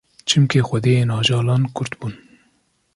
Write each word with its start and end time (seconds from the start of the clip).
Çimkî 0.27 0.61
xwediyên 0.67 1.09
ajalan 1.19 1.63
Kurd 1.75 1.93
bûn 1.99 2.13